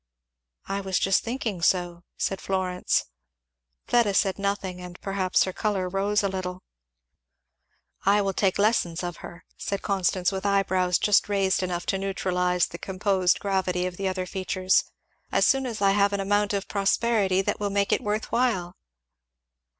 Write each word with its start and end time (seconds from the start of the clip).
"I 0.65 0.81
was 0.81 0.97
just 0.97 1.23
thinking 1.23 1.61
so," 1.61 2.01
said 2.17 2.41
Florence. 2.41 3.05
Fleda 3.85 4.15
said 4.15 4.39
nothing, 4.39 4.81
and 4.81 4.99
perhaps 4.99 5.43
her 5.43 5.53
colour 5.53 5.87
rose 5.87 6.23
a 6.23 6.27
little. 6.27 6.63
"I 8.03 8.19
will 8.23 8.33
take 8.33 8.57
lessons 8.57 9.03
of 9.03 9.17
her," 9.17 9.45
said 9.59 9.83
Constance, 9.83 10.31
with 10.31 10.43
eyebrows 10.43 10.97
just 10.97 11.29
raised 11.29 11.61
enough 11.61 11.85
to 11.85 11.99
neutralize 11.99 12.65
the 12.65 12.79
composed 12.79 13.39
gravity 13.39 13.85
of 13.85 13.97
the 13.97 14.07
other 14.07 14.25
features, 14.25 14.85
"as 15.31 15.45
soon 15.45 15.67
as 15.67 15.83
I 15.83 15.91
have 15.91 16.13
an 16.13 16.19
amount 16.19 16.53
of 16.53 16.67
prosperity 16.67 17.43
that 17.43 17.59
will 17.59 17.69
make 17.69 17.91
it 17.91 18.01
worth 18.01 18.31
while." 18.31 18.75